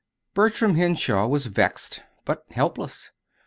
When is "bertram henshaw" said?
0.33-1.27